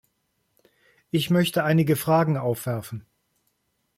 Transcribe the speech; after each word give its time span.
Ich 1.11 1.29
möchte 1.29 1.63
einige 1.63 1.95
Fragen 1.95 2.35
aufwerfen. 2.35 3.05